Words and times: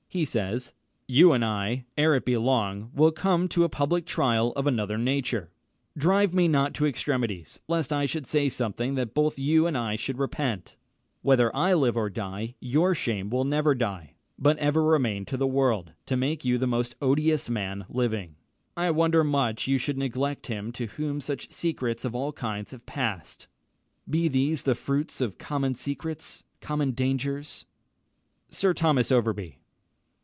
He 0.11 0.25
says, 0.25 0.73
"You 1.07 1.31
and 1.31 1.45
I, 1.45 1.85
ere 1.97 2.15
it 2.15 2.25
be 2.25 2.35
long, 2.35 2.91
will 2.93 3.13
come 3.13 3.47
to 3.47 3.63
a 3.63 3.69
public 3.69 4.05
trial 4.05 4.51
of 4.57 4.67
another 4.67 4.97
nature." 4.97 5.51
"Drive 5.97 6.33
me 6.33 6.49
not 6.49 6.73
to 6.73 6.85
extremities, 6.85 7.61
lest 7.69 7.93
I 7.93 8.05
should 8.07 8.27
say 8.27 8.49
something 8.49 8.95
that 8.95 9.13
both 9.13 9.39
you 9.39 9.67
and 9.67 9.77
I 9.77 9.95
should 9.95 10.19
repent." 10.19 10.75
"Whether 11.21 11.49
I 11.55 11.73
live 11.75 11.95
or 11.95 12.09
die, 12.09 12.55
your 12.59 12.93
shame 12.93 13.29
shall 13.29 13.45
never 13.45 13.73
die, 13.73 14.15
but 14.37 14.57
ever 14.57 14.83
remain 14.83 15.23
to 15.27 15.37
the 15.37 15.47
world, 15.47 15.93
to 16.07 16.17
make 16.17 16.43
you 16.43 16.57
the 16.57 16.67
most 16.67 16.93
odious 17.01 17.49
man 17.49 17.85
living." 17.87 18.35
"I 18.75 18.91
wonder 18.91 19.23
much 19.23 19.65
you 19.69 19.77
should 19.77 19.97
neglect 19.97 20.47
him 20.47 20.73
to 20.73 20.87
whom 20.87 21.21
such 21.21 21.51
secrets 21.51 22.03
of 22.03 22.13
all 22.13 22.33
kinds 22.33 22.71
have 22.71 22.85
passed." 22.85 23.47
"Be 24.09 24.27
these 24.27 24.63
the 24.63 24.75
fruits 24.75 25.21
of 25.21 25.37
common 25.37 25.73
secrets, 25.73 26.43
common 26.59 26.91
dangers?" 26.91 27.65
[Illustration: 28.49 28.51
SIR 28.59 28.73
THOMAS 28.73 29.11
OVERBURY. 29.13 29.57